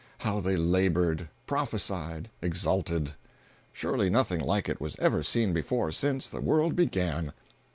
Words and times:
How 0.21 0.39
they 0.39 0.57
labored, 0.57 1.29
prophesied, 1.45 2.31
exulted! 2.41 3.13
Surely 3.71 4.09
nothing 4.09 4.39
like 4.39 4.67
it 4.67 4.81
was 4.81 4.97
ever 4.97 5.21
seen 5.21 5.53
before 5.53 5.91
since 5.91 6.27
the 6.27 6.41
world 6.41 6.75
began. 6.75 7.33